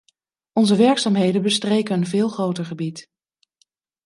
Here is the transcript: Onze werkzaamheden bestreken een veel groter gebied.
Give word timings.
Onze 0.53 0.75
werkzaamheden 0.75 1.41
bestreken 1.41 1.95
een 1.95 2.05
veel 2.07 2.29
groter 2.29 2.65
gebied. 2.65 3.07